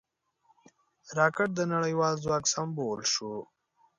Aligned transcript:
راکټ 1.17 1.49
د 1.55 1.61
نړیوال 1.73 2.13
ځواک 2.23 2.43
سمبول 2.53 3.01
شو 3.13 3.33